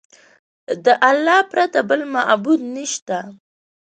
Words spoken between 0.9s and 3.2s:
الله پرته بل معبود نشته.